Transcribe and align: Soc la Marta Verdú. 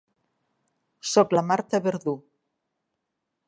Soc 1.09 1.37
la 1.39 1.45
Marta 1.51 1.83
Verdú. 1.89 2.17